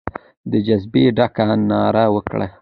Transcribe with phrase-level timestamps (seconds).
[0.51, 2.47] د جذبې ډکه ناره وکړه.